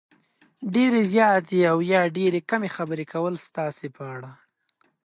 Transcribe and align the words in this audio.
ډېرې 0.73 1.01
زیاتې 1.13 1.59
او 1.71 1.77
یا 1.93 2.01
ډېرې 2.17 2.39
کمې 2.49 2.69
خبرې 2.75 3.05
کول 3.13 3.33
ستاسې 3.47 3.87
په 3.95 4.03
اړه 4.15 4.31